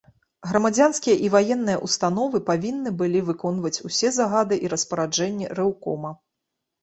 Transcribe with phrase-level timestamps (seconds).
[0.49, 6.09] Грамадзянскія і ваенныя ўстановы павінны былі выконваць усе загады і распараджэнні рэўкома.